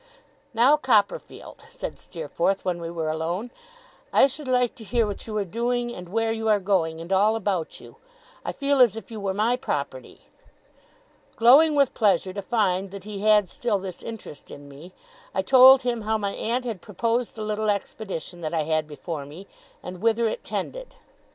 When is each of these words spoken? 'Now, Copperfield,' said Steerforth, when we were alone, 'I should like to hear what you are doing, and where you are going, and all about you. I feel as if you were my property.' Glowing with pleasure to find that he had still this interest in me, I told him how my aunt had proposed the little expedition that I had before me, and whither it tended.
'Now, 0.51 0.77
Copperfield,' 0.77 1.63
said 1.69 1.99
Steerforth, 1.99 2.65
when 2.65 2.81
we 2.81 2.89
were 2.89 3.11
alone, 3.11 3.51
'I 4.11 4.25
should 4.25 4.47
like 4.47 4.73
to 4.77 4.83
hear 4.83 5.05
what 5.05 5.27
you 5.27 5.37
are 5.37 5.45
doing, 5.45 5.93
and 5.93 6.09
where 6.09 6.31
you 6.31 6.47
are 6.49 6.59
going, 6.59 6.99
and 6.99 7.13
all 7.13 7.35
about 7.35 7.79
you. 7.79 7.97
I 8.43 8.51
feel 8.51 8.81
as 8.81 8.95
if 8.95 9.11
you 9.11 9.19
were 9.19 9.35
my 9.35 9.57
property.' 9.57 10.25
Glowing 11.35 11.75
with 11.75 11.93
pleasure 11.93 12.33
to 12.33 12.41
find 12.41 12.89
that 12.89 13.03
he 13.03 13.19
had 13.19 13.47
still 13.47 13.77
this 13.77 14.01
interest 14.01 14.49
in 14.49 14.67
me, 14.67 14.91
I 15.35 15.43
told 15.43 15.83
him 15.83 16.01
how 16.01 16.17
my 16.17 16.31
aunt 16.33 16.65
had 16.65 16.81
proposed 16.81 17.35
the 17.35 17.43
little 17.43 17.69
expedition 17.69 18.41
that 18.41 18.55
I 18.55 18.63
had 18.63 18.87
before 18.87 19.27
me, 19.27 19.45
and 19.83 20.01
whither 20.01 20.27
it 20.27 20.43
tended. 20.43 20.95